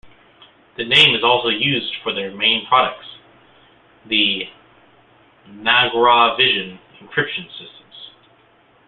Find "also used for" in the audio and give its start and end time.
1.23-2.11